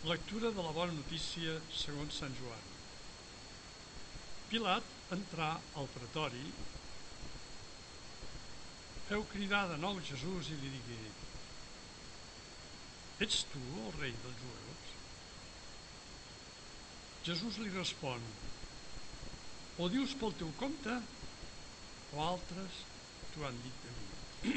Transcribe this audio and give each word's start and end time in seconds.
Lectura 0.00 0.48
de 0.48 0.62
la 0.64 0.70
bona 0.72 0.94
notícia 0.96 1.58
segons 1.76 2.16
Sant 2.22 2.32
Joan. 2.38 2.68
Pilat 4.48 4.86
entrà 5.12 5.48
al 5.76 5.90
pretori, 5.92 6.44
feu 9.10 9.26
cridar 9.28 9.66
de 9.68 9.76
nou 9.82 9.98
Jesús 10.00 10.48
i 10.48 10.56
li 10.62 10.70
digué 10.72 11.00
Ets 13.26 13.42
tu 13.50 13.60
el 13.82 13.92
rei 13.98 14.14
dels 14.22 14.40
jueus? 14.40 14.94
Jesús 17.28 17.60
li 17.60 17.68
respon 17.74 18.24
O 19.76 19.90
dius 19.92 20.16
pel 20.22 20.32
teu 20.40 20.54
compte 20.62 20.96
o 22.14 22.24
altres 22.24 22.80
t'ho 23.34 23.44
han 23.44 23.60
dit 23.66 23.84
de 23.84 23.92
mi. 23.98 24.56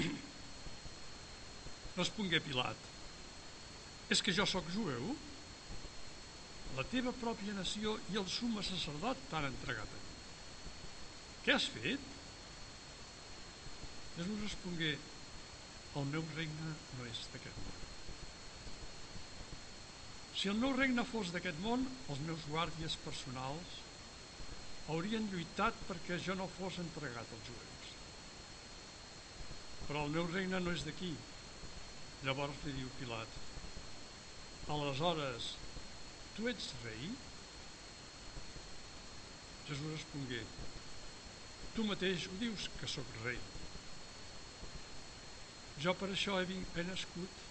Respongué 2.00 2.40
Pilat 2.48 2.90
És 4.16 4.24
que 4.24 4.40
jo 4.40 4.48
sóc 4.48 4.72
jueu? 4.80 5.12
La 6.78 6.84
teva 6.90 7.14
pròpia 7.22 7.54
nació 7.54 7.98
i 8.14 8.18
el 8.22 8.28
summe 8.30 8.64
sacerdot 8.66 9.20
t'han 9.30 9.50
entregat 9.52 9.90
a 9.94 10.00
mi. 10.00 10.12
Què 11.46 11.54
has 11.54 11.68
fet? 11.74 12.12
Jesús 14.18 14.42
respongué, 14.46 14.94
el 16.00 16.10
meu 16.10 16.26
regne 16.38 16.74
no 16.98 17.08
és 17.10 17.22
d'aquest 17.34 17.60
món. 17.66 17.80
Si 20.34 20.50
el 20.50 20.58
meu 20.62 20.74
regne 20.78 21.06
fos 21.06 21.30
d'aquest 21.34 21.60
món, 21.66 21.86
els 22.10 22.22
meus 22.28 22.46
guàrdies 22.50 22.98
personals 23.06 23.78
haurien 24.92 25.30
lluitat 25.32 25.78
perquè 25.88 26.18
jo 26.26 26.36
no 26.40 26.50
fos 26.58 26.80
entregat 26.82 27.30
als 27.38 27.50
jueus. 27.50 27.92
Però 29.88 30.06
el 30.08 30.16
meu 30.16 30.26
regne 30.32 30.60
no 30.64 30.74
és 30.74 30.86
d'aquí. 30.88 31.12
Llavors 32.24 32.66
li 32.66 32.74
diu 32.80 32.90
Pilat, 32.98 33.38
aleshores 34.74 35.54
tu 36.36 36.48
ets 36.50 36.72
rei? 36.84 37.12
Jesús 39.68 39.92
respongué, 39.94 40.42
tu 41.76 41.86
mateix 41.88 42.28
ho 42.28 42.38
dius 42.42 42.68
que 42.80 42.90
sóc 42.90 43.10
rei. 43.24 43.40
Jo 45.84 45.94
per 45.98 46.10
això 46.14 46.38
he, 46.42 46.60
he 46.78 46.84
nascut 46.88 47.42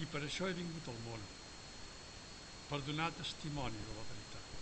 i 0.00 0.08
per 0.10 0.22
això 0.24 0.48
he 0.48 0.56
vingut 0.56 0.88
al 0.90 1.02
món, 1.04 1.26
per 2.70 2.80
donar 2.86 3.10
testimoni 3.18 3.82
de 3.88 3.98
la 3.98 4.06
veritat. 4.08 4.56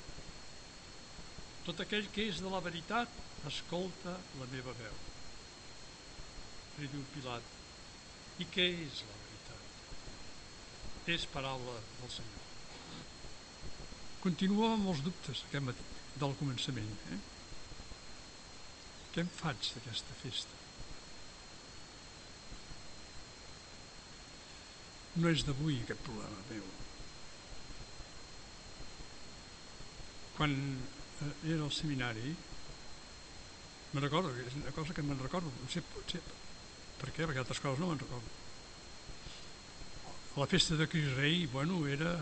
Tot 1.69 1.84
aquell 1.84 2.11
que 2.17 2.27
és 2.33 2.42
de 2.42 2.50
la 2.52 2.62
veritat 2.64 3.23
escolta 3.52 4.17
la 4.41 4.50
meva 4.50 4.75
veu. 4.80 4.98
Li 6.80 6.91
diu 6.91 7.06
Pilat, 7.14 7.55
i 8.42 8.47
què 8.55 8.67
és 8.89 9.05
la 9.06 9.23
veritat? 9.23 11.08
És 11.14 11.30
paraula 11.33 11.78
del 12.00 12.14
Senyor. 12.19 12.47
Continua 14.22 14.72
amb 14.74 14.91
els 14.92 15.02
dubtes 15.06 15.44
aquest 15.47 15.64
matí, 15.64 15.84
del 16.19 16.34
començament. 16.41 16.88
Eh? 17.14 17.19
Què 19.14 19.22
em 19.24 19.30
faig 19.41 19.70
d'aquesta 19.74 20.16
festa? 20.22 20.56
No 25.19 25.30
és 25.30 25.44
d'avui 25.46 25.78
aquest 25.83 26.02
problema 26.06 26.42
meu. 26.50 26.66
Quan 30.39 30.55
eh, 30.58 31.30
era 31.55 31.64
al 31.66 31.74
seminari, 31.74 32.34
me'n 33.92 34.05
recordo, 34.05 34.34
és 34.44 34.58
una 34.61 34.74
cosa 34.77 34.94
que 34.94 35.02
me'n 35.06 35.22
recordo, 35.22 35.50
no 35.62 35.70
sé, 35.72 35.83
potser, 35.94 36.20
per 36.98 37.11
què, 37.14 37.24
perquè 37.24 37.42
altres 37.42 37.62
coses 37.62 37.83
no 37.83 37.91
me'n 37.91 38.02
recordo. 38.02 38.36
La 40.39 40.46
festa 40.46 40.77
de 40.78 40.86
Cris 40.91 41.14
Rei, 41.16 41.46
bueno, 41.50 41.80
era 41.91 42.12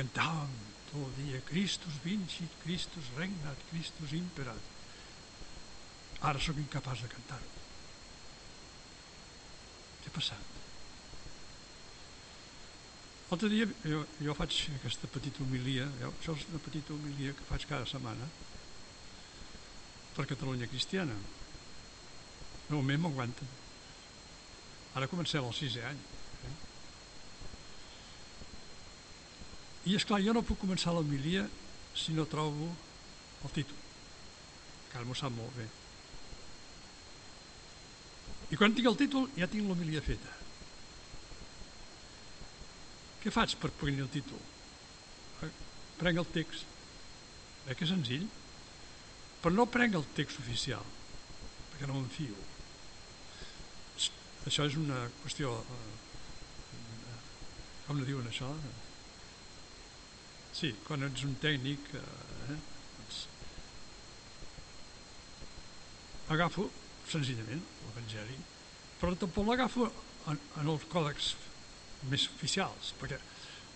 cantàvem 0.00 0.52
tot 0.90 1.02
el 1.04 1.16
dia 1.20 1.40
Christus 1.46 1.98
vincit, 2.04 2.52
Christus 2.64 3.10
regnat, 3.18 3.58
Christus 3.70 4.14
imperat. 4.16 4.68
Ara 6.26 6.40
sóc 6.40 6.58
incapaç 6.60 7.04
de 7.04 7.10
cantar-ho. 7.12 7.50
Què 10.00 10.10
ha 10.10 10.16
passat? 10.16 10.56
L'altre 13.30 13.50
dia 13.52 13.66
jo, 13.86 14.00
jo 14.18 14.34
faig 14.34 14.56
aquesta 14.74 15.08
petita 15.14 15.44
homilia, 15.44 15.86
jo, 16.00 16.10
això 16.18 16.34
és 16.34 16.48
una 16.50 16.62
petita 16.64 16.96
homilia 16.96 17.36
que 17.36 17.46
faig 17.46 17.66
cada 17.70 17.86
setmana 17.86 18.26
per 20.16 20.26
Catalunya 20.32 20.68
Cristiana. 20.72 21.14
De 22.66 22.74
moment 22.74 23.04
m'aguanten. 23.04 23.54
Ara 24.98 25.08
comencem 25.10 25.46
el 25.46 25.54
sisè 25.54 25.86
any. 25.86 26.02
I 29.88 29.96
és 29.96 30.04
clar, 30.04 30.20
jo 30.20 30.34
no 30.36 30.44
puc 30.44 30.60
començar 30.60 30.92
l'homilia 30.92 31.46
si 31.96 32.12
no 32.16 32.28
trobo 32.28 32.68
el 33.44 33.54
títol, 33.54 33.78
que 34.90 34.98
ara 34.98 35.06
m'ho 35.08 35.16
sap 35.16 35.32
molt 35.32 35.54
bé. 35.56 35.68
I 38.50 38.58
quan 38.58 38.74
tinc 38.74 38.90
el 38.90 38.98
títol 38.98 39.30
ja 39.38 39.48
tinc 39.48 39.64
l'homilia 39.66 40.02
feta. 40.04 40.36
Què 43.20 43.32
faig 43.32 43.54
per 43.60 43.70
poder 43.80 44.00
el 44.02 44.12
títol? 44.12 44.40
Prenc 46.00 46.20
el 46.20 46.28
text. 46.34 46.64
Eh, 47.68 47.76
que 47.76 47.88
senzill. 47.88 48.26
Però 49.40 49.52
no 49.54 49.68
prenc 49.68 49.96
el 49.96 50.06
text 50.16 50.40
oficial, 50.40 50.84
perquè 51.72 51.88
no 51.88 51.96
m'enfio. 51.96 52.36
Això 54.48 54.66
és 54.68 54.76
una 54.80 55.02
qüestió... 55.22 55.52
Eh, 55.76 55.96
com 57.86 57.98
no 57.98 58.06
diuen 58.08 58.28
això? 58.30 58.48
Sí, 60.60 60.74
quan 60.84 61.00
ets 61.06 61.22
un 61.24 61.32
tècnic 61.40 61.86
eh, 61.96 62.02
doncs 62.52 63.20
agafo 66.34 66.66
senzillament 67.08 67.62
l'Evangeli, 67.86 68.36
però 69.00 69.14
tampoc 69.22 69.48
l'agafo 69.48 69.86
en, 70.28 70.36
en 70.60 70.68
els 70.74 70.84
còdex 70.92 71.30
més 72.12 72.26
oficials, 72.34 72.90
perquè 73.00 73.16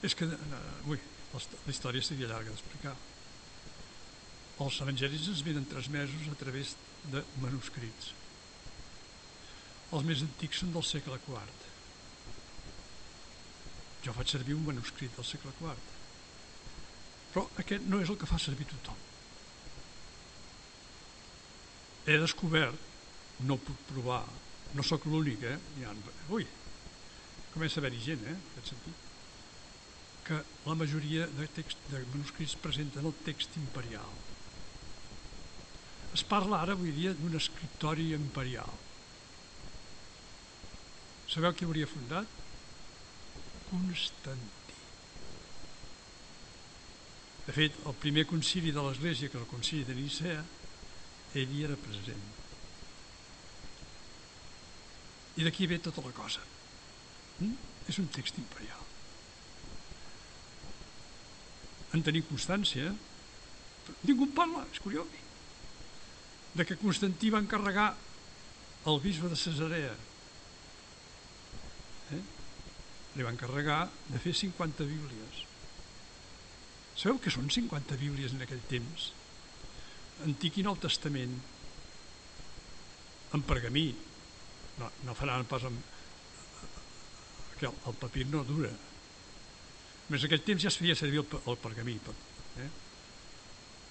és 0.04 0.18
que, 0.18 0.28
eh, 0.28 0.60
ui, 0.92 1.00
la 1.32 1.72
història 1.72 2.04
seria 2.04 2.28
llarga 2.28 2.52
d'explicar. 2.52 2.92
Els 4.66 4.82
evangelis 4.84 5.32
ens 5.32 5.42
venen 5.48 5.64
transmesos 5.72 6.28
a 6.28 6.36
través 6.44 6.76
de 7.16 7.24
manuscrits. 7.40 8.12
Els 9.88 10.04
més 10.04 10.20
antics 10.28 10.60
són 10.60 10.76
del 10.76 10.84
segle 10.84 11.16
IV. 11.24 11.66
Jo 14.04 14.18
faig 14.20 14.36
servir 14.36 14.60
un 14.60 14.68
manuscrit 14.68 15.16
del 15.16 15.32
segle 15.32 15.56
IV 15.64 15.93
però 17.34 17.48
aquest 17.58 17.86
no 17.90 17.98
és 17.98 18.10
el 18.12 18.18
que 18.20 18.30
fa 18.30 18.38
servir 18.38 18.68
tothom. 18.70 18.98
He 22.06 22.18
descobert, 22.22 22.90
no 23.48 23.56
puc 23.58 23.80
provar, 23.88 24.22
no 24.78 24.84
sóc 24.86 25.08
l'únic, 25.10 25.42
eh? 25.42 25.56
Ha, 25.82 25.94
ui, 26.36 26.46
comença 27.54 27.80
a 27.80 27.82
haver-hi 27.82 28.04
gent, 28.04 28.22
eh? 28.30 28.36
En 28.60 28.70
sentit 28.70 29.02
que 30.24 30.38
la 30.64 30.74
majoria 30.78 31.26
de, 31.36 31.46
text, 31.52 31.80
de 31.90 32.00
manuscrits 32.14 32.54
presenten 32.56 33.04
el 33.04 33.12
text 33.26 33.58
imperial. 33.60 34.14
Es 36.16 36.24
parla 36.24 36.62
ara, 36.64 36.78
avui 36.78 36.94
dia, 36.96 37.12
d'un 37.18 37.36
escriptori 37.36 38.12
imperial. 38.16 38.72
Sabeu 41.28 41.52
qui 41.52 41.68
hauria 41.68 41.90
fundat? 41.90 42.40
Constantí. 43.68 44.63
De 47.44 47.52
fet, 47.52 47.76
el 47.84 47.96
primer 48.00 48.24
concili 48.28 48.72
de 48.72 48.82
l'Església, 48.84 49.28
que 49.28 49.38
és 49.38 49.44
el 49.44 49.50
concili 49.50 49.84
de 49.84 49.96
Nicea, 49.98 50.44
ell 51.34 51.52
hi 51.52 51.64
era 51.66 51.76
present. 51.76 52.24
I 55.36 55.44
d'aquí 55.44 55.68
ve 55.68 55.80
tota 55.82 56.04
la 56.04 56.14
cosa. 56.16 56.44
Mm? 57.40 57.58
És 57.90 57.98
un 58.00 58.08
text 58.14 58.38
imperial. 58.40 58.80
En 61.94 62.02
tenim 62.02 62.24
constància, 62.30 62.94
ningú 64.08 64.30
parla, 64.34 64.64
és 64.72 64.80
curiós, 64.82 65.10
de 66.54 66.64
que 66.64 66.78
Constantí 66.78 67.30
va 67.34 67.42
encarregar 67.42 67.92
el 68.86 69.00
bisbe 69.02 69.28
de 69.28 69.36
Cesarea 69.36 69.94
eh? 72.14 72.20
li 73.16 73.26
va 73.26 73.32
encarregar 73.34 73.88
de 74.10 74.20
fer 74.22 74.34
50 74.38 74.86
bíblies 74.86 75.40
Sabeu 76.94 77.18
que 77.18 77.32
són 77.34 77.50
50 77.50 77.98
bíblies 77.98 78.34
en 78.34 78.44
aquell 78.44 78.62
temps? 78.70 79.10
Antic 80.24 80.60
i 80.60 80.64
Nou 80.66 80.76
Testament, 80.78 81.34
en 83.34 83.42
pergamí. 83.42 83.88
No, 84.78 84.90
no 85.06 85.16
faran 85.18 85.46
pas 85.50 85.66
amb... 85.66 85.92
que 87.58 87.66
el, 87.66 87.74
el 87.90 87.96
papir 87.98 88.26
no 88.30 88.44
dura. 88.46 88.70
Més 90.10 90.22
en 90.22 90.28
aquell 90.28 90.44
temps 90.46 90.62
ja 90.62 90.70
es 90.70 90.78
feia 90.78 90.96
servir 90.98 91.22
el, 91.22 91.38
el 91.50 91.58
pergamí. 91.62 91.96
Eh? 92.62 92.70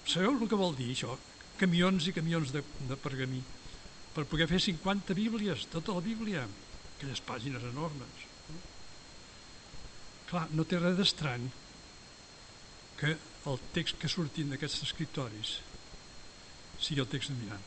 Sabeu 0.08 0.36
el 0.36 0.48
que 0.48 0.60
vol 0.60 0.76
dir 0.76 0.90
això? 0.92 1.16
Camions 1.60 2.08
i 2.08 2.14
camions 2.16 2.52
de, 2.54 2.64
de 2.88 2.96
pergamí 3.00 3.42
per 4.14 4.24
poder 4.30 4.46
fer 4.46 4.60
50 4.62 5.14
bíblies, 5.16 5.66
tota 5.72 5.94
la 5.96 6.02
bíblia, 6.04 6.44
aquelles 6.94 7.20
pàgines 7.26 7.64
enormes. 7.66 8.26
Clar, 10.30 10.46
no 10.54 10.64
té 10.68 10.78
res 10.78 10.96
d'estrany 10.98 11.48
que 13.04 13.16
el 13.50 13.60
text 13.76 13.98
que 14.00 14.08
sortin 14.08 14.48
d'aquests 14.48 14.86
escriptoris 14.86 15.58
sigui 16.80 17.02
el 17.02 17.10
text 17.12 17.30
de 17.30 17.36
Mirant. 17.36 17.66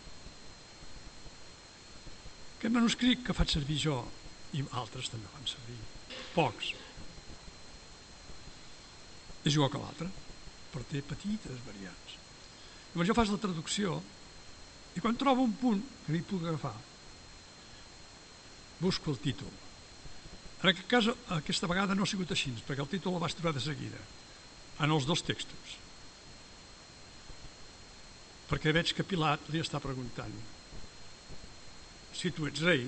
Aquest 2.57 2.73
manuscrit 2.73 3.21
que 3.25 3.35
faig 3.37 3.53
servir 3.53 3.77
jo, 3.83 3.99
i 4.57 4.63
altres 4.81 5.11
també 5.13 5.29
fan 5.35 5.45
servir, 5.51 5.77
pocs, 6.33 6.73
és 9.45 9.53
igual 9.53 9.69
que 9.71 9.83
l'altre, 9.83 10.09
però 10.73 10.89
té 10.89 11.03
petites 11.05 11.61
variants. 11.67 12.17
Llavors 12.95 13.11
jo 13.11 13.17
faig 13.21 13.31
la 13.31 13.41
traducció 13.45 14.01
i 14.97 15.03
quan 15.03 15.19
trobo 15.21 15.45
un 15.45 15.53
punt 15.61 15.83
que 16.03 16.15
m'hi 16.15 16.25
puc 16.25 16.47
agafar, 16.47 16.73
busco 18.81 19.13
el 19.13 19.21
títol. 19.21 19.53
En 20.63 20.71
aquest 20.71 20.87
cas, 20.89 21.11
aquesta 21.37 21.69
vegada 21.69 21.93
no 21.93 22.07
ha 22.07 22.09
sigut 22.09 22.33
així, 22.33 22.55
perquè 22.65 22.81
el 22.81 22.89
títol 22.89 23.13
el 23.13 23.21
vaig 23.21 23.37
trobar 23.37 23.53
de 23.53 23.61
seguida, 23.61 24.01
en 24.83 24.93
els 24.93 25.07
dos 25.09 25.23
textos. 25.25 25.75
Perquè 28.47 28.71
veig 28.75 28.93
que 28.95 29.05
Pilat 29.07 29.49
li 29.51 29.61
està 29.63 29.81
preguntant 29.83 30.33
si 32.17 32.31
tu 32.33 32.47
ets 32.49 32.63
rei, 32.65 32.87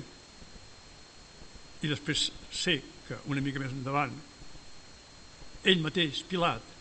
i 1.85 1.89
després 1.91 2.29
sé 2.51 2.79
que 3.07 3.19
una 3.29 3.43
mica 3.43 3.61
més 3.61 3.75
endavant 3.75 4.15
ell 5.67 5.81
mateix, 5.83 6.21
Pilat, 6.27 6.75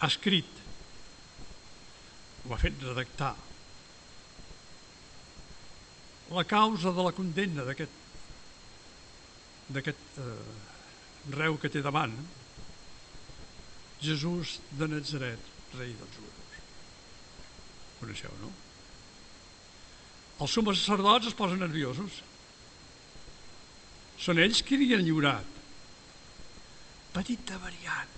ha 0.00 0.08
escrit, 0.08 0.62
ho 2.46 2.54
ha 2.54 2.60
fet 2.60 2.80
redactar, 2.82 3.34
la 6.36 6.42
causa 6.48 6.90
de 6.90 7.04
la 7.06 7.14
condemna 7.14 7.64
d'aquest 7.66 8.02
d'aquest 9.66 10.18
eh, 10.22 10.32
reu 11.34 11.56
que 11.58 11.70
té 11.70 11.80
davant, 11.82 12.14
Jesús 14.00 14.58
de 14.76 14.88
Nazaret, 14.88 15.52
rei 15.74 15.92
dels 15.96 16.16
jueus. 16.18 16.36
Coneixeu, 18.00 18.32
no? 18.42 18.52
Els 20.44 20.52
sumes 20.52 20.80
sacerdots 20.82 21.30
es 21.30 21.36
posen 21.36 21.62
nerviosos. 21.64 22.20
Són 24.20 24.40
ells 24.40 24.60
qui 24.64 24.76
li 24.80 24.90
han 24.92 25.04
lliurat. 25.04 25.56
Petita 27.16 27.56
variant. 27.62 28.12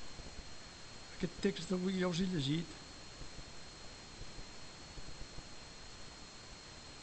Aquest 1.14 1.38
text 1.44 1.70
d'avui 1.70 2.00
ja 2.00 2.10
us 2.10 2.22
he 2.22 2.26
llegit. 2.32 2.74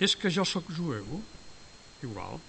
És 0.04 0.18
que 0.20 0.32
jo 0.32 0.44
sóc 0.44 0.68
jueu, 0.76 1.22
igual. 2.04 2.42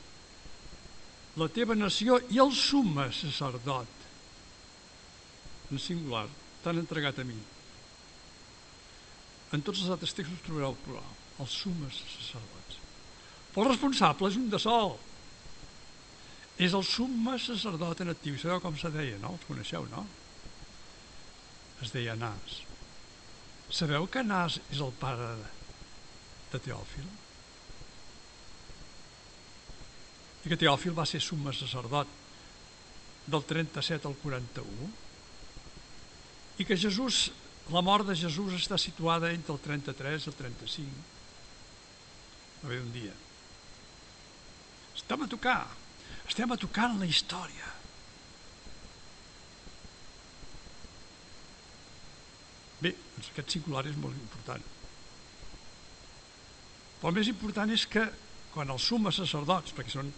La 1.39 1.47
teva 1.55 1.77
nació 1.79 2.19
i 2.35 2.41
el 2.43 2.51
summe 2.59 3.07
sacerdot, 3.15 3.96
en 5.71 5.83
singular, 5.83 6.27
t'han 6.65 6.81
entregat 6.83 7.19
a 7.21 7.27
mi. 7.27 7.37
En 9.55 9.63
tots 9.63 9.83
els 9.83 9.93
altres 9.95 10.15
textos 10.17 10.43
trobareu 10.47 10.75
el 10.75 10.79
plural, 10.85 11.13
els 11.43 11.59
sumes 11.63 11.99
sacerdots. 12.13 12.79
Però 13.53 13.65
el 13.65 13.73
responsable 13.73 14.31
és 14.31 14.39
un 14.41 14.49
de 14.53 14.61
sol. 14.61 14.97
És 16.61 16.75
el 16.77 16.85
summe 16.89 17.37
sacerdot 17.41 18.01
en 18.03 18.13
actiu. 18.13 18.39
Sabeu 18.41 18.63
com 18.65 18.77
se 18.81 18.91
deia, 18.93 19.19
no? 19.21 19.35
Els 19.37 19.45
coneixeu, 19.49 19.85
no? 19.93 20.07
Es 21.85 21.93
deia 21.93 22.17
Nas. 22.17 22.63
Sabeu 23.69 24.09
que 24.09 24.25
Nas 24.25 24.59
és 24.73 24.81
el 24.81 24.93
pare 25.01 25.35
de 26.53 26.61
Teòfil? 26.65 27.07
i 30.47 30.51
que 30.51 30.59
Teòfil 30.61 30.95
va 30.95 31.05
ser 31.11 31.19
summe 31.23 31.51
sacerdot 31.51 32.11
del 33.27 33.43
37 33.51 34.07
al 34.07 34.15
41 34.23 34.91
i 36.59 36.65
que 36.65 36.77
Jesús, 36.77 37.31
la 37.73 37.83
mort 37.85 38.07
de 38.09 38.17
Jesús 38.17 38.55
està 38.57 38.79
situada 38.81 39.33
entre 39.35 39.53
el 39.55 39.61
33 39.61 40.27
i 40.27 40.33
el 40.33 40.39
35 40.41 41.15
a 42.67 42.69
veure 42.69 42.83
un 42.83 42.93
dia. 42.93 43.15
Estem 44.97 45.23
a 45.23 45.29
tocar. 45.31 45.61
Estem 46.27 46.51
a 46.51 46.59
tocar 46.59 46.91
en 46.91 47.03
la 47.05 47.07
història. 47.07 47.69
Bé, 52.81 52.93
doncs 53.15 53.31
aquest 53.31 53.55
singular 53.55 53.85
és 53.87 53.99
molt 54.01 54.17
important. 54.19 54.65
Però 56.97 57.13
el 57.13 57.19
més 57.21 57.31
important 57.31 57.71
és 57.73 57.87
que 57.87 58.03
quan 58.55 58.73
els 58.73 58.89
sumes 58.89 59.21
sacerdots, 59.21 59.75
perquè 59.77 59.93
són 59.93 60.11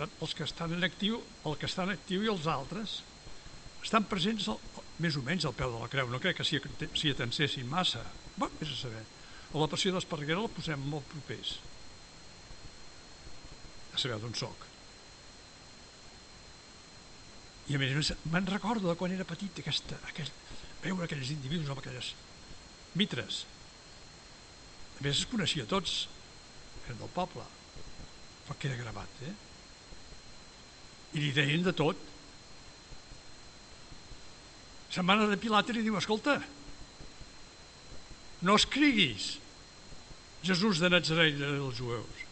els 0.00 0.32
que 0.32 0.46
estan 0.48 0.72
en 0.72 0.86
actiu, 0.86 1.20
el 1.44 1.56
que 1.60 1.68
està 1.68 1.84
en 1.84 1.92
actiu 1.92 2.24
i 2.24 2.30
els 2.32 2.46
altres 2.48 3.02
estan 3.82 4.06
presents 4.08 4.48
el, 4.52 4.58
més 5.00 5.16
o 5.16 5.22
menys 5.24 5.46
al 5.48 5.56
peu 5.56 5.72
de 5.72 5.80
la 5.80 5.88
creu. 5.92 6.10
No 6.12 6.20
crec 6.22 6.40
que 6.40 6.46
s'hi 6.46 6.60
si 7.50 7.64
massa. 7.68 8.02
Bé, 8.36 8.48
és 8.60 8.72
a 8.74 8.78
saber. 8.78 9.04
A 9.50 9.58
la 9.58 9.68
passió 9.70 9.92
d'Esparreguera 9.94 10.42
la 10.44 10.52
posem 10.52 10.82
molt 10.92 11.06
propers. 11.12 11.56
A 13.94 13.98
saber 13.98 14.20
d'on 14.22 14.36
soc. 14.38 14.66
I 17.70 17.76
a 17.76 17.80
més 17.80 17.94
més, 17.94 18.12
me'n 18.30 18.48
recordo 18.50 18.88
de 18.90 18.96
quan 18.98 19.12
era 19.14 19.26
petit 19.26 19.60
aquesta, 19.62 19.98
aquell, 20.10 20.30
veure 20.82 21.06
aquells 21.06 21.30
individus 21.30 21.70
amb 21.70 21.82
aquelles 21.82 22.14
mitres. 22.98 23.44
A 24.98 25.04
més 25.04 25.20
es 25.20 25.28
coneixia 25.30 25.68
tots, 25.70 26.08
eren 26.84 26.98
del 26.98 27.12
poble, 27.14 27.46
però 28.46 28.58
queda 28.58 28.80
gravat, 28.80 29.22
eh? 29.28 29.36
i 31.14 31.22
li 31.22 31.30
deien 31.34 31.62
de 31.66 31.74
tot. 31.76 32.09
Se'n 34.90 35.06
va 35.06 35.14
anar 35.14 35.28
de 35.30 35.38
Pilat 35.38 35.70
i 35.70 35.84
diu, 35.84 35.96
escolta, 35.98 36.40
no 38.42 38.56
escriguis 38.58 39.36
Jesús 40.42 40.80
de 40.82 40.90
Nazaret 40.90 41.36
dels 41.38 41.78
jueus. 41.78 42.26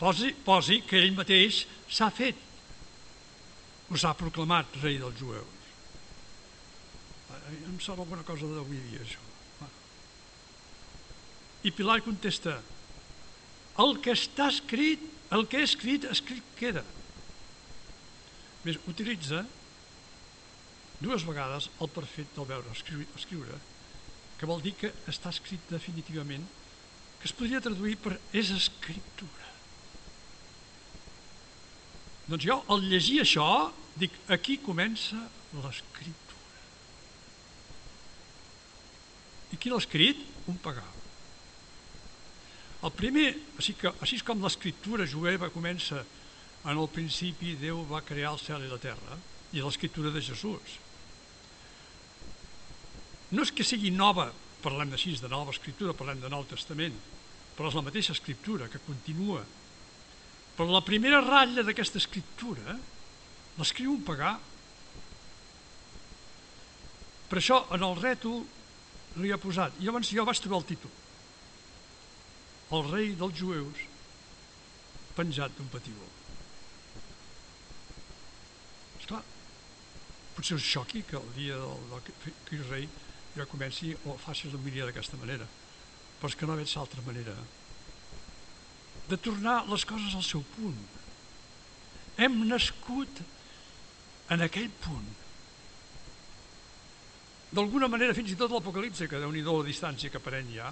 Posi, 0.00 0.32
posi 0.44 0.80
que 0.84 0.98
ell 0.98 1.14
mateix 1.14 1.62
s'ha 1.86 2.10
fet, 2.12 2.38
o 3.88 3.98
s'ha 4.00 4.12
proclamat 4.18 4.80
rei 4.82 4.98
dels 5.00 5.20
jueus. 5.20 5.60
Em 7.52 7.78
sembla 7.80 8.02
alguna 8.04 8.26
cosa 8.26 8.48
d'avui 8.50 8.80
dia, 8.90 9.04
això. 9.04 9.22
I 11.62 11.70
Pilat 11.70 12.02
contesta, 12.04 12.58
el 13.80 13.96
que 14.02 14.12
està 14.18 14.50
escrit, 14.50 15.00
el 15.32 15.46
que 15.48 15.62
he 15.62 15.68
escrit, 15.68 16.04
escrit 16.10 16.54
queda. 16.58 16.82
Més, 18.66 18.80
utilitza 18.90 19.44
dues 21.02 21.26
vegades 21.26 21.68
el 21.82 21.90
perfet 21.92 22.32
del 22.36 22.48
veure 22.48 22.74
escriure, 22.76 23.58
que 24.38 24.48
vol 24.48 24.62
dir 24.62 24.74
que 24.78 24.90
està 25.10 25.30
escrit 25.30 25.70
definitivament, 25.70 26.44
que 27.20 27.28
es 27.30 27.34
podria 27.38 27.62
traduir 27.62 27.94
per 28.02 28.16
és 28.34 28.50
escriptura. 28.54 29.50
Doncs 32.26 32.46
jo, 32.46 32.58
al 32.72 32.82
llegir 32.88 33.20
això, 33.22 33.46
dic, 33.98 34.14
aquí 34.32 34.56
comença 34.62 35.18
l'escriptura. 35.52 36.60
I 39.52 39.58
qui 39.60 39.70
l'ha 39.70 39.80
escrit? 39.82 40.22
Un 40.50 40.58
pagà. 40.62 40.84
El 42.82 42.90
primer, 42.98 43.28
així, 43.60 43.76
que, 43.78 43.92
així 44.02 44.18
com 44.26 44.42
l'escriptura 44.42 45.06
jueva 45.06 45.52
comença 45.54 46.00
en 46.66 46.78
el 46.78 46.88
principi 46.90 47.54
Déu 47.60 47.84
va 47.90 48.02
crear 48.06 48.32
el 48.34 48.40
cel 48.42 48.64
i 48.66 48.70
la 48.70 48.80
terra 48.82 49.18
i 49.52 49.62
l'escriptura 49.62 50.10
de 50.10 50.22
Jesús. 50.24 50.78
No 53.32 53.44
és 53.46 53.52
que 53.54 53.64
sigui 53.64 53.90
nova, 53.94 54.28
parlem 54.62 54.92
així 54.92 55.14
de 55.16 55.30
nova 55.32 55.54
escriptura, 55.54 55.96
parlem 55.96 56.20
de 56.20 56.30
Nou 56.32 56.44
Testament, 56.48 56.96
però 57.56 57.70
és 57.70 57.76
la 57.76 57.84
mateixa 57.84 58.12
escriptura 58.12 58.68
que 58.68 58.80
continua. 58.84 59.42
Però 60.56 60.68
la 60.68 60.84
primera 60.84 61.22
ratlla 61.24 61.64
d'aquesta 61.64 62.00
escriptura 62.00 62.76
l'escriu 63.58 63.92
un 63.94 64.02
pagà. 64.04 64.34
Per 67.28 67.38
això 67.40 67.62
en 67.72 67.84
el 67.86 67.96
rètol 68.00 68.42
li 69.22 69.32
ha 69.32 69.40
posat, 69.40 69.76
i 69.80 69.88
llavors 69.88 70.12
jo 70.12 70.24
vaig 70.28 70.40
trobar 70.40 70.60
el 70.62 70.68
títol, 70.68 70.92
el 72.72 72.86
rei 72.88 73.12
dels 73.16 73.36
jueus 73.36 73.80
penjat 75.16 75.52
d'un 75.56 75.68
patíbol. 75.72 76.08
Esclar, 79.00 79.20
potser 80.36 80.56
us 80.56 80.68
xoqui 80.68 81.02
que 81.08 81.18
el 81.20 81.32
dia 81.36 81.58
del, 81.60 81.88
del 81.90 82.36
Cris 82.48 82.68
Rei 82.70 82.88
ja 83.36 83.48
comenci 83.48 83.94
o 84.06 84.16
faci 84.20 84.50
l'homilia 84.50 84.86
d'aquesta 84.88 85.18
manera, 85.20 85.46
però 86.20 86.30
és 86.30 86.36
que 86.38 86.48
no 86.48 86.56
veig 86.58 86.72
altra 86.76 87.04
manera 87.06 87.36
de 89.08 89.18
tornar 89.18 89.64
les 89.68 89.84
coses 89.84 90.14
al 90.14 90.24
seu 90.24 90.44
punt. 90.56 90.78
Hem 92.16 92.42
nascut 92.48 93.22
en 94.32 94.44
aquell 94.44 94.70
punt. 94.84 95.08
D'alguna 97.52 97.88
manera, 97.92 98.16
fins 98.16 98.32
i 98.32 98.38
tot 98.38 98.52
l'Apocalipse, 98.52 99.08
que 99.08 99.20
déu 99.20 99.32
nhi 99.32 99.44
la 99.44 99.58
distància 99.66 100.12
que 100.12 100.22
pren 100.22 100.48
ja, 100.54 100.70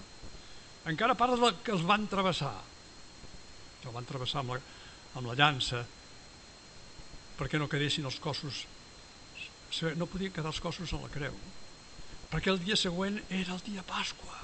encara 0.88 1.18
parla 1.18 1.36
del 1.36 1.58
que 1.64 1.74
els 1.76 1.84
van 1.84 2.06
travessar. 2.08 2.54
Que 3.82 3.88
el 3.90 3.96
van 3.96 4.08
travessar 4.08 4.40
amb 4.40 4.54
la, 4.54 4.60
amb 5.20 5.28
la 5.28 5.36
llança, 5.36 5.82
perquè 7.36 7.60
no 7.60 7.68
quedessin 7.68 8.08
els 8.08 8.20
cossos, 8.20 8.64
no 9.96 10.08
podien 10.08 10.32
quedar 10.32 10.52
els 10.52 10.60
cossos 10.60 10.92
a 10.96 11.02
la 11.02 11.12
creu, 11.12 11.36
perquè 12.30 12.52
el 12.52 12.60
dia 12.62 12.78
següent 12.78 13.18
era 13.28 13.56
el 13.56 13.62
dia 13.66 13.84
Pasqua. 13.86 14.38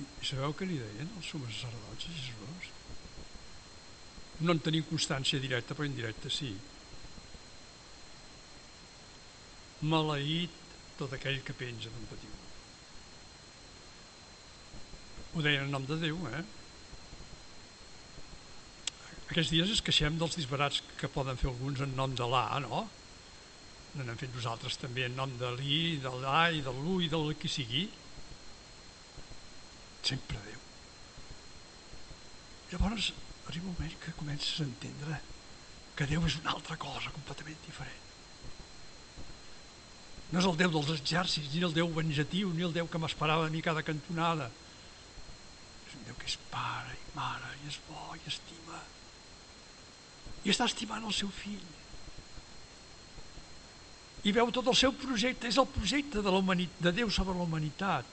I 0.00 0.26
sabeu 0.26 0.54
què 0.56 0.68
li 0.68 0.78
deien 0.80 1.10
els 1.18 1.28
sumes 1.28 1.56
sacerdots 1.60 2.08
a 2.08 2.14
Jesús? 2.16 2.70
No 4.40 4.56
en 4.56 4.62
tenim 4.64 4.86
constància 4.88 5.40
directa, 5.42 5.76
però 5.76 5.88
indirecta 5.88 6.32
sí. 6.32 6.54
Maleït 9.84 10.56
tot 11.00 11.12
aquell 11.16 11.42
que 11.44 11.56
penja 11.56 11.92
d'un 11.92 12.08
patiu. 12.08 12.32
Ho 15.34 15.44
deien 15.44 15.68
en 15.68 15.76
nom 15.76 15.84
de 15.88 16.00
Déu, 16.00 16.24
eh? 16.32 16.42
Aquests 19.30 19.52
dies 19.52 19.70
es 19.76 19.84
queixem 19.86 20.16
dels 20.18 20.34
disbarats 20.40 20.80
que 20.98 21.12
poden 21.12 21.38
fer 21.38 21.52
alguns 21.52 21.84
en 21.84 21.92
nom 21.96 22.16
de 22.18 22.26
l'A, 22.26 22.58
no? 22.64 22.82
N'hem 23.98 24.18
fet 24.18 24.30
nosaltres 24.36 24.76
també 24.78 25.08
en 25.08 25.16
nom 25.18 25.32
de 25.38 25.48
l'I, 25.58 25.98
de 26.02 26.12
l'A 26.22 26.44
i 26.54 26.60
de 26.62 26.74
l'U 26.76 27.00
i 27.02 27.08
del 27.10 27.32
qui 27.40 27.50
sigui. 27.50 27.88
Sempre 30.06 30.38
Déu. 30.44 30.60
Llavors 32.70 33.10
arriba 33.48 33.66
un 33.66 33.74
moment 33.74 33.96
que 34.04 34.14
comences 34.20 34.60
a 34.60 34.68
entendre 34.68 35.18
que 35.98 36.06
Déu 36.06 36.22
és 36.28 36.38
una 36.38 36.54
altra 36.54 36.78
cosa 36.78 37.10
completament 37.16 37.58
diferent. 37.66 38.06
No 40.30 40.38
és 40.38 40.46
el 40.46 40.56
Déu 40.60 40.70
dels 40.70 40.94
exèrcits, 40.94 41.50
ni 41.50 41.66
el 41.66 41.74
Déu 41.74 41.90
venjatiu, 41.90 42.54
ni 42.54 42.62
el 42.62 42.76
Déu 42.76 42.86
que 42.86 43.02
m'esperava 43.02 43.48
a 43.48 43.50
mi 43.50 43.64
cada 43.66 43.82
cantonada. 43.82 44.46
És 45.88 45.98
un 45.98 46.06
Déu 46.06 46.20
que 46.20 46.30
és 46.30 46.38
pare 46.54 46.94
i 46.94 47.04
mare, 47.18 47.50
i 47.64 47.74
és 47.74 47.82
bo, 47.88 48.06
i 48.14 48.22
estima, 48.30 48.78
i 50.46 50.54
està 50.54 50.70
estimant 50.70 51.02
el 51.04 51.12
seu 51.12 51.28
fill 51.42 51.66
i 54.24 54.32
veu 54.36 54.50
tot 54.52 54.66
el 54.68 54.76
seu 54.76 54.92
projecte 54.92 55.48
és 55.48 55.58
el 55.60 55.68
projecte 55.70 56.20
de, 56.24 56.32
de 56.84 56.92
Déu 56.92 57.10
sobre 57.12 57.36
la 57.36 57.46
humanitat. 57.46 58.04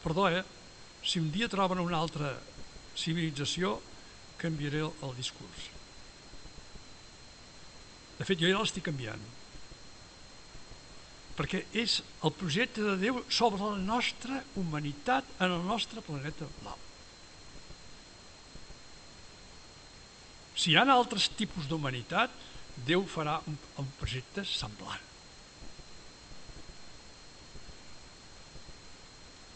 Perdó 0.00 0.28
eh? 0.32 0.44
Si 1.04 1.20
un 1.20 1.28
dia 1.32 1.48
troben 1.48 1.80
una 1.82 2.00
altra 2.00 2.32
civilització 2.96 3.76
canviaré 4.40 4.80
el, 4.86 5.12
discurs. 5.16 5.68
De 8.16 8.24
fet 8.28 8.40
jo 8.40 8.48
ja 8.48 8.60
l'estic 8.60 8.84
canviant. 8.88 9.20
Perquè 11.36 11.64
és 11.76 12.00
el 12.24 12.32
projecte 12.36 12.84
de 12.84 12.96
Déu 13.00 13.20
sobre 13.28 13.60
la 13.60 13.80
nostra 13.80 14.40
humanitat 14.60 15.28
en 15.40 15.52
el 15.52 15.66
nostre 15.68 16.04
planeta 16.04 16.48
blau. 16.60 16.78
Si 20.56 20.72
hi 20.72 20.76
ha 20.76 20.84
altres 20.92 21.30
tipus 21.36 21.68
d'humanitat, 21.68 22.32
Déu 22.86 23.04
farà 23.10 23.38
un, 23.50 23.56
un 23.82 23.88
projecte 24.00 24.44
semblant. 24.48 25.06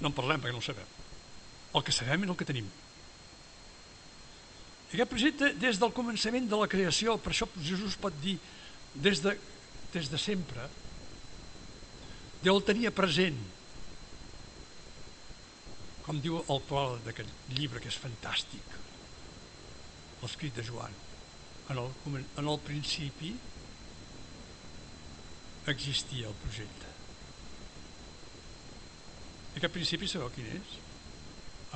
No 0.00 0.10
en 0.10 0.16
parlem 0.16 0.42
perquè 0.42 0.54
no 0.54 0.62
ho 0.62 0.66
sabem. 0.66 0.94
El 1.74 1.84
que 1.86 1.94
sabem 1.94 2.26
és 2.26 2.30
el 2.32 2.38
que 2.38 2.48
tenim. 2.48 2.66
I 4.92 4.96
aquest 4.96 5.10
projecte, 5.10 5.50
des 5.58 5.80
del 5.80 5.94
començament 5.94 6.46
de 6.50 6.58
la 6.60 6.70
creació, 6.70 7.16
per 7.18 7.32
això 7.32 7.48
Jesús 7.58 7.96
pot 7.98 8.14
dir, 8.22 8.36
des 8.94 9.22
de, 9.24 9.32
des 9.94 10.10
de 10.12 10.20
sempre, 10.20 10.68
Déu 12.44 12.58
el 12.58 12.64
tenia 12.68 12.92
present. 12.92 13.38
Com 16.04 16.18
diu 16.20 16.42
el 16.42 16.60
poble 16.68 17.00
d'aquest 17.06 17.52
llibre, 17.56 17.80
que 17.80 17.88
és 17.88 18.00
fantàstic 18.00 18.80
l'escrit 20.20 20.56
de 20.56 20.64
Joan. 20.64 20.92
En 21.70 21.78
el, 21.80 22.24
en 22.36 22.48
el 22.48 22.58
principi 22.60 23.32
existia 25.66 26.28
el 26.28 26.34
projecte. 26.42 26.90
I 29.54 29.60
aquest 29.60 29.72
principi 29.72 30.08
sabeu 30.10 30.32
quin 30.34 30.50
és? 30.58 30.74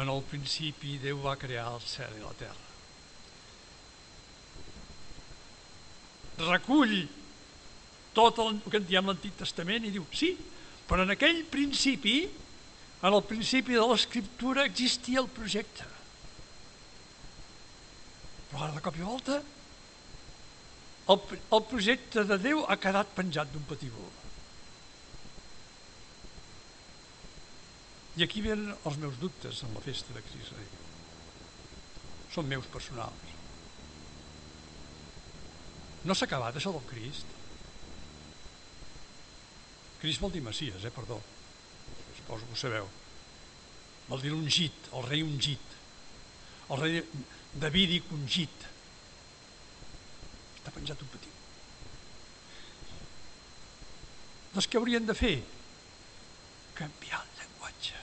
En 0.02 0.10
el 0.12 0.20
principi 0.28 0.98
Déu 1.02 1.22
va 1.24 1.38
crear 1.40 1.70
el 1.72 1.84
cel 1.86 2.18
i 2.18 2.22
la 2.22 2.34
terra. 2.38 2.66
Recull 6.48 6.94
tot 8.14 8.38
el 8.44 8.60
que 8.66 8.78
en 8.78 8.86
diem 8.86 9.08
l'Antic 9.08 9.38
Testament 9.40 9.86
i 9.86 9.94
diu, 9.94 10.04
sí, 10.12 10.34
però 10.88 11.04
en 11.06 11.14
aquell 11.14 11.44
principi, 11.50 12.20
en 12.98 13.14
el 13.14 13.22
principi 13.26 13.78
de 13.78 13.86
l'escriptura 13.86 14.66
existia 14.68 15.22
el 15.22 15.30
projecte. 15.30 15.86
Però 18.50 18.66
ara 18.66 18.76
de 18.76 18.82
cop 18.84 18.98
i 18.98 19.06
volta 19.06 19.38
el, 21.12 21.20
el 21.56 21.62
projecte 21.70 22.24
de 22.28 22.38
Déu 22.42 22.64
ha 22.68 22.76
quedat 22.80 23.14
penjat 23.16 23.50
d'un 23.52 23.64
patíbul. 23.68 24.10
I 28.18 28.26
aquí 28.26 28.42
venen 28.42 28.74
els 28.74 28.98
meus 28.98 29.18
dubtes 29.22 29.62
en 29.62 29.74
la 29.76 29.82
festa 29.84 30.14
de 30.14 30.22
Cris 30.26 30.52
Rei. 30.56 30.70
Són 32.34 32.48
meus 32.50 32.66
personals. 32.72 33.34
No 36.04 36.14
s'ha 36.14 36.26
acabat 36.26 36.58
això 36.58 36.72
del 36.74 36.86
Crist. 36.90 37.36
Crist 40.02 40.22
vol 40.22 40.34
dir 40.34 40.42
Messias, 40.42 40.84
eh? 40.84 40.94
Perdó. 40.94 41.18
Suposo 42.18 42.46
que 42.46 42.56
ho 42.56 42.60
sabeu. 42.60 42.90
Vol 44.08 44.22
dir 44.22 44.32
l'ungit, 44.32 44.90
el 44.94 45.06
rei 45.06 45.22
ungit. 45.22 45.74
El 46.68 46.82
rei 46.82 47.00
davídic 47.54 48.10
ungit. 48.14 48.66
Està 50.68 50.76
penjat 50.76 51.00
un 51.00 51.08
petit. 51.08 51.36
Doncs 54.52 54.66
què 54.68 54.76
haurien 54.76 55.06
de 55.08 55.14
fer? 55.16 55.36
Canviar 56.76 57.22
el 57.22 57.30
llenguatge. 57.38 58.02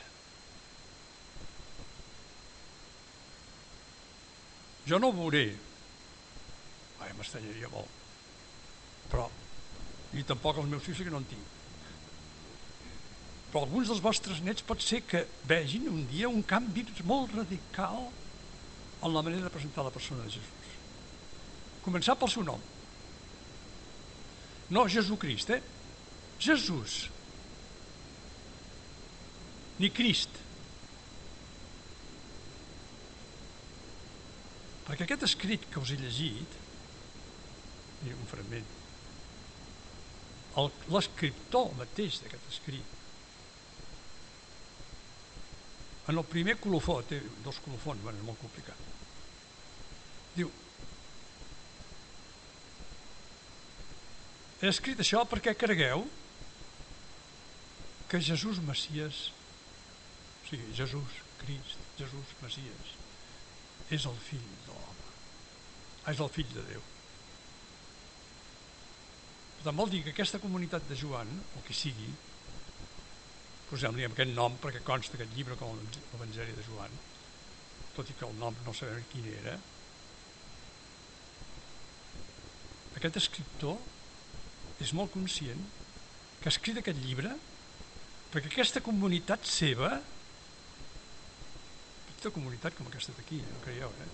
Jo 4.90 4.98
no 4.98 5.12
ho 5.12 5.18
veuré. 5.20 5.44
Ai, 7.06 7.14
m'estranyaria 7.20 7.70
molt. 7.76 8.02
Però, 9.14 9.30
ni 10.16 10.26
tampoc 10.26 10.64
els 10.64 10.74
meus 10.74 10.90
fills 10.90 11.06
que 11.06 11.14
no 11.14 11.22
en 11.22 11.30
tinc. 11.36 11.54
Però 13.52 13.62
alguns 13.62 13.94
dels 13.94 14.02
vostres 14.02 14.42
nets 14.42 14.66
pot 14.66 14.82
ser 14.82 15.04
que 15.06 15.28
vegin 15.46 15.86
un 15.94 16.02
dia 16.10 16.34
un 16.34 16.42
canvi 16.42 16.90
molt 17.06 17.38
radical 17.38 18.08
en 18.10 19.14
la 19.14 19.22
manera 19.22 19.46
de 19.46 19.54
presentar 19.54 19.86
la 19.86 19.94
persona 19.94 20.26
de 20.26 20.34
Jesús. 20.34 20.65
Començar 21.86 22.16
pel 22.18 22.32
seu 22.34 22.46
nom. 22.46 22.62
No 24.74 24.88
Jesucrist, 24.90 25.52
eh? 25.54 25.62
Jesús. 26.42 27.06
Ni 29.78 29.92
Crist. 29.94 30.42
Perquè 34.86 35.06
aquest 35.06 35.28
escrit 35.28 35.70
que 35.70 35.82
us 35.82 35.94
he 35.94 36.00
llegit, 36.02 36.58
un 38.06 38.28
fragment, 38.30 38.68
l'escriptor 40.94 41.72
mateix 41.80 42.20
d'aquest 42.22 42.52
escrit, 42.54 42.92
en 46.06 46.22
el 46.22 46.28
primer 46.30 46.60
colofó, 46.62 47.00
té 47.10 47.18
dos 47.46 47.58
colofons, 47.66 48.04
bueno, 48.06 48.22
és 48.22 48.28
molt 48.28 48.42
complicat, 48.44 48.92
Diu, 50.36 50.50
he 54.66 54.74
escrit 54.74 55.02
això 55.02 55.22
perquè 55.30 55.54
cregueu 55.58 56.06
que 58.10 58.22
Jesús 58.22 58.62
Messies, 58.66 59.30
o 60.44 60.50
sigui, 60.50 60.74
Jesús, 60.78 61.22
Crist, 61.42 61.82
Jesús 62.00 62.36
Messies, 62.42 62.94
és 63.94 64.06
el 64.10 64.18
fill 64.28 64.46
de 64.66 64.74
l'home, 64.74 65.10
és 66.14 66.22
el 66.26 66.32
fill 66.38 66.54
de 66.54 66.64
Déu. 66.70 66.86
Per 69.58 69.68
tant, 69.68 69.78
vol 69.82 69.92
dir 69.92 70.04
que 70.06 70.14
aquesta 70.14 70.42
comunitat 70.42 70.86
de 70.90 70.98
Joan, 70.98 71.30
o 71.58 71.64
qui 71.66 71.78
sigui, 71.78 72.10
posem-li 73.70 74.06
aquest 74.06 74.34
nom 74.38 74.58
perquè 74.62 74.84
consta 74.86 75.18
aquest 75.18 75.34
llibre 75.38 75.58
com 75.60 75.74
l'Evangeli 75.78 76.54
de 76.58 76.66
Joan, 76.68 76.94
tot 77.98 78.10
i 78.10 78.18
que 78.18 78.28
el 78.28 78.38
nom 78.42 78.58
no 78.66 78.74
sabem 78.78 79.06
quin 79.12 79.28
era, 79.40 79.58
aquest 82.96 83.18
escriptor 83.20 83.76
és 84.84 84.92
molt 84.98 85.14
conscient 85.14 85.62
que 86.42 86.50
ha 86.50 86.54
escrit 86.54 86.78
aquest 86.82 87.00
llibre 87.04 87.32
perquè 88.34 88.52
aquesta 88.52 88.84
comunitat 88.84 89.48
seva 89.48 89.94
petita 92.10 92.34
comunitat 92.36 92.76
com 92.76 92.90
aquesta 92.90 93.16
d'aquí, 93.16 93.40
no 93.40 93.62
creieu, 93.64 93.92
eh? 94.04 94.10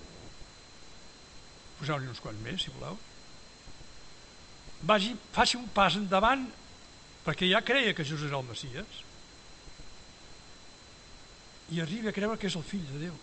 poseu-li 1.79 2.09
uns 2.11 2.21
quants 2.21 2.43
més, 2.45 2.61
si 2.61 2.73
voleu 2.75 2.99
vagi, 4.85 5.15
faci 5.33 5.57
un 5.57 5.67
pas 5.73 5.95
endavant 5.97 6.45
perquè 7.25 7.49
ja 7.49 7.63
creia 7.65 7.93
que 7.93 8.05
Jesús 8.05 8.27
era 8.29 8.39
el 8.41 8.47
Messies 8.47 9.01
i 11.71 11.81
arribi 11.81 12.09
a 12.09 12.15
creure 12.15 12.37
que 12.37 12.49
és 12.49 12.57
el 12.59 12.65
fill 12.67 12.85
de 12.93 13.03
Déu 13.07 13.19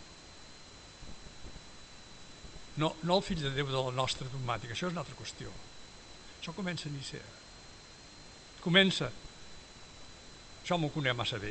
no, 2.78 2.94
no 3.02 3.18
el 3.18 3.24
fill 3.26 3.42
de 3.42 3.50
Déu 3.54 3.66
de 3.66 3.80
la 3.88 3.94
nostra 3.94 4.28
dogmàtica, 4.30 4.74
això 4.74 4.86
és 4.86 4.94
una 4.94 5.02
altra 5.02 5.18
qüestió. 5.18 5.50
Això 6.48 6.56
comença 6.56 6.86
a 6.88 6.92
Nicea. 6.94 7.24
Comença. 8.64 9.10
Això 10.62 10.78
m'ho 10.80 10.88
conec 10.94 11.12
massa 11.12 11.36
bé. 11.42 11.50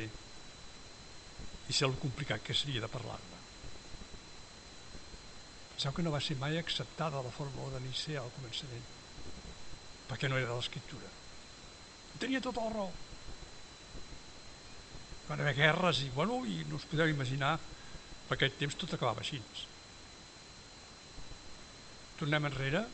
I 1.70 1.76
sé 1.76 1.86
el 1.86 1.94
complicat 2.02 2.42
que 2.42 2.56
seria 2.56 2.82
de 2.82 2.88
parlar-ne. 2.90 3.38
Penseu 5.76 5.94
que 5.94 6.02
no 6.02 6.10
va 6.10 6.18
ser 6.18 6.34
mai 6.42 6.58
acceptada 6.58 7.22
la 7.22 7.30
fórmula 7.30 7.76
de 7.76 7.84
Nicea 7.86 8.24
al 8.24 8.34
començament, 8.40 8.90
perquè 10.10 10.26
no 10.26 10.42
era 10.42 10.50
de 10.50 10.58
l'escriptura. 10.58 11.14
Tenia 12.18 12.42
tota 12.42 12.66
la 12.66 12.74
raó 12.74 12.90
van 15.28 15.40
haver 15.44 15.54
guerres 15.54 16.02
i, 16.02 16.10
bueno, 16.10 16.42
i 16.42 16.64
no 16.66 16.82
us 16.82 16.90
podeu 16.90 17.06
imaginar 17.06 17.54
per 18.26 18.34
aquest 18.34 18.58
temps 18.58 18.74
tot 18.82 18.98
acabava 18.98 19.22
així. 19.22 19.38
Tornem 22.18 22.50
enrere 22.50 22.88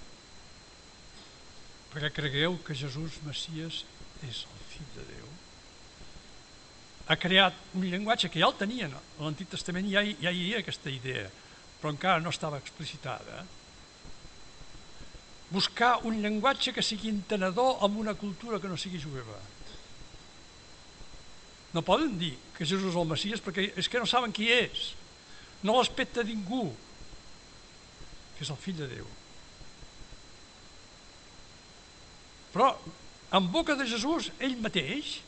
perquè 1.94 2.10
cregueu 2.10 2.58
que 2.66 2.74
Jesús 2.74 3.20
Messies 3.24 3.84
és 4.26 4.42
el 4.50 4.62
fill 4.72 4.90
de 4.96 5.06
Déu. 5.12 5.28
Ha 7.06 7.16
creat 7.20 7.56
un 7.78 7.86
llenguatge 7.86 8.30
que 8.32 8.42
ja 8.42 8.48
el 8.50 8.58
tenien, 8.58 8.94
a 8.94 9.22
l'Antic 9.22 9.52
Testament 9.54 9.86
ja, 9.92 10.02
ja 10.02 10.32
hi 10.32 10.44
havia 10.44 10.62
aquesta 10.64 10.90
idea, 10.90 11.28
però 11.80 11.92
encara 11.94 12.22
no 12.24 12.32
estava 12.34 12.58
explicitada. 12.58 13.44
Buscar 15.54 16.00
un 16.08 16.18
llenguatge 16.24 16.72
que 16.74 16.82
sigui 16.82 17.12
entenedor 17.12 17.84
amb 17.86 18.00
una 18.02 18.16
cultura 18.18 18.58
que 18.58 18.70
no 18.70 18.80
sigui 18.80 18.98
jueva 18.98 19.38
no 21.74 21.82
poden 21.82 22.14
dir 22.18 22.36
que 22.54 22.62
Jesús 22.62 22.86
és 22.86 22.96
el 22.96 23.08
Messies 23.10 23.42
perquè 23.42 23.66
és 23.74 23.90
que 23.90 23.98
no 23.98 24.06
saben 24.06 24.32
qui 24.32 24.46
és. 24.46 24.92
No 25.66 25.74
l'aspecta 25.74 26.22
ningú, 26.22 26.68
que 28.36 28.46
és 28.46 28.52
el 28.54 28.60
fill 28.62 28.78
de 28.78 28.86
Déu. 28.92 29.08
Però 32.54 32.70
en 33.34 33.50
boca 33.50 33.74
de 33.74 33.86
Jesús, 33.90 34.30
ell 34.38 34.54
mateix 34.62 35.18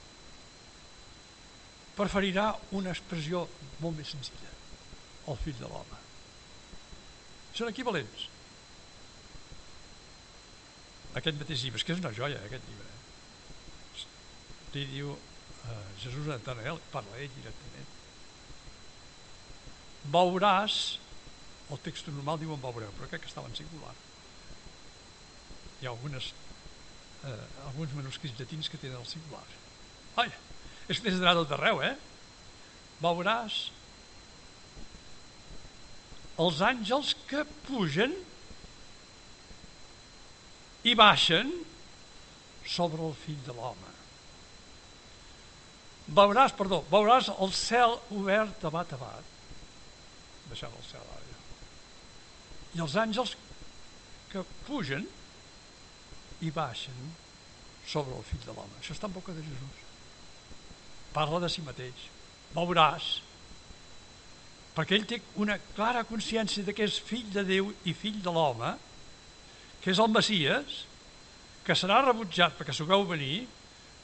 preferirà 1.97 2.53
una 2.77 2.93
expressió 2.93 3.47
molt 3.83 3.99
més 3.99 4.13
senzilla, 4.15 4.53
el 5.33 5.39
fill 5.43 5.57
de 5.59 5.71
l'home. 5.71 6.01
Són 7.57 7.73
equivalents. 7.73 8.29
Aquest 11.17 11.39
mateix 11.41 11.65
llibre, 11.65 11.81
és 11.81 11.87
que 11.89 11.97
és 11.97 12.03
una 12.05 12.13
joia, 12.15 12.39
aquest 12.45 12.69
llibre. 12.69 12.93
Li 14.77 14.85
diu 14.93 15.15
eh, 15.17 15.77
Jesús 16.03 16.29
Natanael, 16.29 16.79
parla 16.93 17.19
ell 17.19 17.33
directament. 17.33 17.93
Veuràs, 20.13 20.81
el 21.73 21.81
text 21.83 22.13
normal 22.13 22.39
diu 22.43 22.53
en 22.55 22.61
veureu, 22.63 22.93
però 22.99 23.09
crec 23.11 23.25
que 23.25 23.33
estava 23.33 23.49
en 23.51 23.57
singular. 23.59 23.95
Hi 25.81 25.89
ha 25.89 25.95
algunes, 25.97 26.29
eh, 27.27 27.39
alguns 27.67 27.95
manuscrits 27.99 28.39
llatins 28.39 28.71
que 28.73 28.81
tenen 28.81 29.01
el 29.01 29.09
singular. 29.09 29.45
Ai, 30.23 30.31
és 30.87 30.99
que 30.99 31.09
tens 31.09 31.19
d'anar 31.21 31.37
tot 31.41 31.57
arreu, 31.57 31.83
eh? 31.85 31.95
Veuràs 33.03 33.59
els 36.41 36.63
àngels 36.65 37.15
que 37.29 37.43
pugen 37.67 38.13
i 40.87 40.95
baixen 40.97 41.53
sobre 42.67 43.05
el 43.05 43.15
fill 43.25 43.41
de 43.47 43.55
l'home 43.57 43.97
veuràs, 46.07 46.55
perdó, 46.55 46.83
veuràs 46.91 47.31
el 47.35 47.53
cel 47.55 47.97
obert 48.15 48.63
de 48.63 48.71
bat 48.71 48.93
a 48.95 48.99
bat. 49.01 49.35
Deixem 50.51 50.71
el 50.71 50.87
cel 50.87 51.03
ara. 51.03 51.23
I 52.77 52.83
els 52.85 52.95
àngels 53.01 53.35
que 54.31 54.45
pugen 54.67 55.07
i 56.45 56.51
baixen 56.53 56.97
sobre 57.87 58.17
el 58.17 58.25
fill 58.27 58.43
de 58.45 58.53
l'home. 58.53 58.81
Això 58.81 58.97
està 58.97 59.09
en 59.09 59.15
boca 59.15 59.35
de 59.37 59.45
Jesús. 59.45 59.85
Parla 61.15 61.41
de 61.45 61.51
si 61.53 61.63
mateix. 61.65 62.09
Veuràs. 62.57 63.07
Perquè 64.77 64.99
ell 64.99 65.07
té 65.09 65.21
una 65.41 65.57
clara 65.77 66.05
consciència 66.05 66.65
de 66.67 66.75
que 66.77 66.85
és 66.85 66.99
fill 67.01 67.31
de 67.33 67.47
Déu 67.49 67.71
i 67.89 67.95
fill 67.97 68.19
de 68.23 68.33
l'home, 68.33 68.75
que 69.81 69.93
és 69.95 70.03
el 70.03 70.11
Messies, 70.13 70.83
que 71.65 71.77
serà 71.79 72.03
rebutjat 72.03 72.59
perquè 72.59 72.75
s'ho 72.75 72.89
veu 72.89 73.07
venir, 73.09 73.47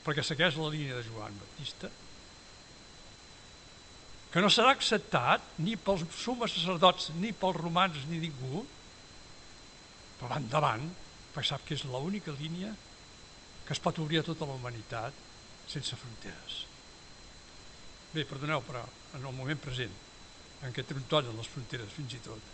perquè 0.07 0.24
segueix 0.24 0.57
la 0.59 0.70
línia 0.72 0.96
de 0.98 1.04
Joan 1.07 1.37
Baptista, 1.38 1.90
que 4.33 4.40
no 4.40 4.48
serà 4.48 4.72
acceptat 4.72 5.44
ni 5.61 5.76
pels 5.76 6.07
sumes 6.16 6.54
sacerdots, 6.57 7.11
ni 7.20 7.35
pels 7.37 7.59
romans, 7.61 7.98
ni 8.09 8.22
ningú, 8.22 8.62
però 10.16 10.30
va 10.33 10.40
endavant, 10.40 10.87
perquè 11.33 11.49
sap 11.49 11.64
que 11.66 11.77
és 11.79 11.85
l'única 11.88 12.35
línia 12.37 12.73
que 13.66 13.75
es 13.75 13.81
pot 13.81 13.99
obrir 14.03 14.21
a 14.21 14.27
tota 14.27 14.47
la 14.49 14.57
humanitat 14.59 15.16
sense 15.71 15.97
fronteres. 15.97 16.62
Bé, 18.12 18.27
perdoneu, 18.29 18.61
però 18.66 18.83
en 19.16 19.23
el 19.25 19.33
moment 19.37 19.61
present, 19.62 19.92
en 20.62 20.75
què 20.75 20.85
trontollen 20.87 21.38
les 21.38 21.49
fronteres 21.49 21.95
fins 21.95 22.16
i 22.18 22.21
tot, 22.25 22.51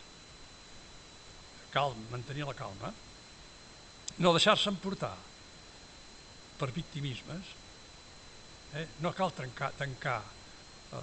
cal 1.75 1.97
mantenir 2.13 2.47
la 2.47 2.57
calma, 2.57 2.93
no 4.19 4.35
deixar-se 4.35 4.71
emportar 4.71 5.15
per 6.59 6.71
victimismes, 6.75 7.53
eh? 8.79 8.87
no 9.03 9.13
cal 9.17 9.35
trencar, 9.35 9.73
tancar 9.79 10.21
eh, 10.99 11.03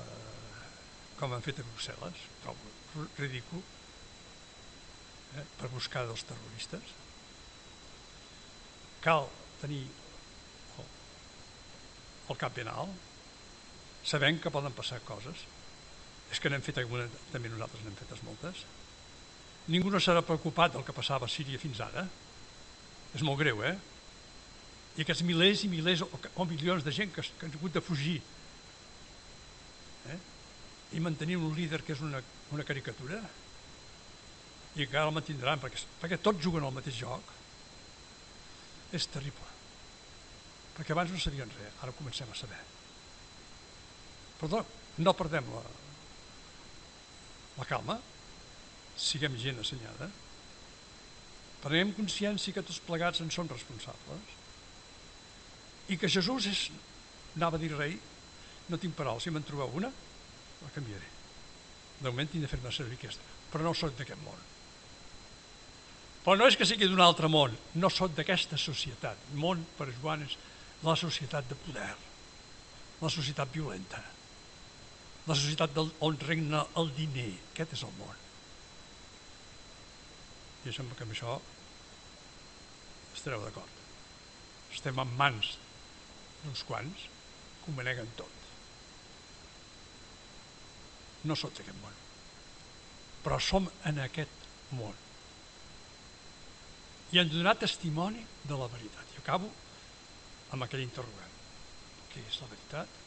com 1.20 1.36
han 1.36 1.46
fet 1.46 1.62
a 1.62 1.68
Brussel·les, 1.68 2.26
trobo 2.44 3.08
ridícul, 3.20 3.64
eh? 5.36 5.46
per 5.60 5.72
buscar 5.76 6.06
dels 6.10 6.26
terroristes. 6.28 6.96
Cal 9.06 9.28
tenir 9.62 9.84
el, 9.86 10.90
el 12.34 12.40
cap 12.42 12.56
ben 12.58 12.70
alt, 12.72 13.04
sabent 14.06 14.42
que 14.42 14.54
poden 14.54 14.74
passar 14.76 15.02
coses. 15.06 15.46
És 16.34 16.42
que 16.42 16.50
n'hem 16.50 16.64
fet 16.66 16.82
alguna, 16.82 17.06
també 17.32 17.52
nosaltres 17.54 17.86
n'hem 17.86 17.98
fetes 18.00 18.24
moltes. 18.26 18.64
Ningú 19.70 19.92
no 19.94 20.02
s'ha 20.02 20.18
preocupat 20.26 20.74
del 20.74 20.86
que 20.86 20.94
passava 20.94 21.30
a 21.30 21.32
Síria 21.32 21.62
fins 21.62 21.82
ara. 21.86 22.08
És 23.16 23.24
molt 23.26 23.40
greu, 23.40 23.62
eh? 23.64 23.78
i 24.96 25.04
aquests 25.04 25.24
milers 25.28 25.66
i 25.66 25.72
milers 25.72 26.04
o, 26.06 26.10
o 26.40 26.46
milions 26.48 26.84
de 26.86 26.94
gent 26.96 27.12
que, 27.14 27.24
que 27.24 27.48
han 27.48 27.56
hagut 27.58 27.74
de 27.76 27.84
fugir 27.84 28.16
eh? 30.12 30.20
i 30.96 31.04
mantenir 31.04 31.38
un 31.40 31.52
líder 31.56 31.82
que 31.84 31.96
és 31.96 32.04
una, 32.06 32.22
una 32.56 32.68
caricatura 32.68 33.20
i 34.76 34.88
que 34.88 34.96
ara 34.96 35.10
el 35.10 35.16
mantindran 35.16 35.60
perquè, 35.60 35.84
perquè 36.00 36.20
tots 36.24 36.44
juguen 36.44 36.64
al 36.68 36.76
mateix 36.76 37.02
joc 37.02 37.34
és 38.94 39.08
terrible. 39.12 39.48
Perquè 40.76 40.94
abans 40.94 41.12
no 41.14 41.20
sabien 41.22 41.52
res 41.58 41.84
ara 41.84 41.96
comencem 41.96 42.30
a 42.32 42.38
saber. 42.38 42.60
Però 44.42 44.62
no 45.02 45.14
perdem 45.16 45.48
la, 45.54 45.64
la 47.58 47.68
calma. 47.70 47.98
Siguem 48.96 49.36
gent 49.40 49.60
assenyada. 49.60 50.10
Prenem 51.64 51.96
consciència 51.98 52.54
que 52.54 52.64
tots 52.64 52.82
plegats 52.86 53.24
en 53.24 53.32
som 53.34 53.50
responsables. 53.50 54.36
I 55.92 55.98
que 56.02 56.10
Jesús 56.10 56.48
és, 56.50 56.66
anava 57.36 57.60
a 57.60 57.62
dir 57.62 57.72
rei, 57.76 57.98
no 58.70 58.80
tinc 58.82 58.96
paraules, 58.98 59.26
si 59.26 59.34
me'n 59.34 59.46
trobeu 59.46 59.74
una, 59.78 59.92
la 60.62 60.74
canviaré. 60.76 61.10
De 62.00 62.10
moment 62.10 62.30
tinc 62.32 62.46
de 62.46 62.52
fer-me 62.52 62.72
servir 62.74 62.98
aquesta, 63.00 63.36
però 63.52 63.68
no 63.68 63.74
soc 63.78 63.96
d'aquest 63.98 64.22
món. 64.26 64.40
Però 66.26 66.34
no 66.40 66.48
és 66.50 66.56
que 66.58 66.66
sigui 66.66 66.88
d'un 66.90 67.04
altre 67.06 67.30
món, 67.30 67.54
no 67.78 67.90
soc 67.94 68.16
d'aquesta 68.18 68.58
societat. 68.58 69.20
El 69.30 69.42
món, 69.44 69.62
per 69.78 69.92
Joan, 70.00 70.24
és 70.26 70.34
la 70.82 70.96
societat 70.98 71.46
de 71.52 71.58
poder, 71.68 71.92
la 73.02 73.12
societat 73.14 73.52
violenta, 73.54 74.02
la 75.28 75.38
societat 75.38 75.76
del, 75.76 75.92
on 76.06 76.18
regna 76.26 76.64
el 76.82 76.90
diner. 76.98 77.30
Aquest 77.54 77.78
és 77.78 77.86
el 77.86 77.94
món. 78.00 78.24
I 80.66 80.74
sembla 80.74 80.98
que 80.98 81.06
amb 81.06 81.14
això 81.14 81.38
estareu 83.14 83.46
d'acord. 83.46 83.82
Estem 84.74 84.98
en 85.06 85.14
mans 85.22 85.54
uns 86.50 86.66
quants 86.66 87.06
que 87.62 87.70
ho 87.70 87.78
maneguen 87.78 88.10
tot. 88.18 88.34
No 91.30 91.38
sots 91.38 91.62
aquest 91.62 91.78
món, 91.86 92.04
però 93.22 93.38
som 93.42 93.70
en 93.86 94.02
aquest 94.10 94.50
món. 94.74 95.05
I 97.16 97.22
hem 97.22 97.30
de 97.32 97.38
donar 97.38 97.56
testimoni 97.56 98.26
de 98.44 98.56
la 98.60 98.68
veritat. 98.68 99.14
I 99.16 99.22
acabo 99.22 99.48
amb 100.52 100.66
aquell 100.66 100.84
interrogant. 100.84 101.38
Què 102.12 102.24
és 102.28 102.40
la 102.42 102.50
veritat? 102.52 102.98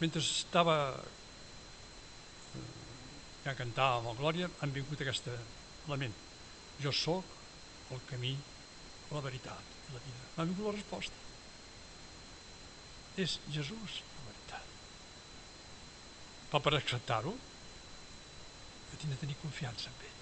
Mentre 0.00 0.20
estava 0.20 0.76
eh, 2.60 2.66
ja 3.46 3.56
cantàvem 3.56 4.10
el 4.12 4.20
Glòria, 4.20 4.50
han 4.60 4.76
vingut 4.76 5.00
aquest 5.00 5.32
element. 5.32 6.20
Jo 6.84 6.92
sóc 6.92 7.24
el 7.96 8.04
camí, 8.12 8.36
la 9.10 9.24
veritat 9.24 9.74
i 9.88 9.96
la 9.96 10.04
vida. 10.04 10.30
M'ha 10.36 10.48
vingut 10.52 10.68
la 10.68 10.76
resposta 10.76 11.26
és 13.20 13.38
Jesús 13.52 14.00
la 14.16 14.26
veritat. 14.28 14.76
Però 16.50 16.60
per 16.64 16.76
acceptar-ho, 16.76 17.34
tinc 19.00 19.12
de 19.14 19.20
tenir 19.22 19.36
confiança 19.40 19.88
en 19.88 20.02
ell. 20.04 20.19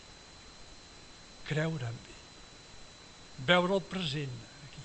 Creure 1.48 1.88
en 1.88 1.96
ell, 1.96 2.24
veure 3.48 3.78
el 3.78 3.84
present 3.94 4.34
aquí, 4.68 4.84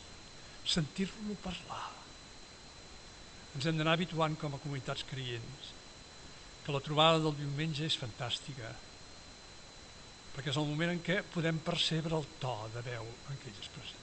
sentir-lo 0.76 1.38
parlar. 1.44 1.90
Ens 3.54 3.68
hem 3.70 3.78
d'anar 3.78 3.98
habituant 3.98 4.38
com 4.40 4.56
a 4.56 4.62
comunitats 4.64 5.06
creients, 5.10 5.74
que 6.64 6.74
la 6.74 6.82
trobada 6.84 7.20
del 7.22 7.36
diumenge 7.42 7.86
és 7.86 8.00
fantàstica, 8.00 8.72
perquè 10.34 10.54
és 10.54 10.58
el 10.58 10.70
moment 10.70 10.96
en 10.96 11.04
què 11.06 11.20
podem 11.36 11.60
percebre 11.62 12.16
el 12.18 12.26
to 12.42 12.56
de 12.74 12.88
veu 12.88 13.06
en 13.06 13.38
què 13.42 13.52
ell 13.52 13.62
és 13.62 13.76
present. 13.76 14.03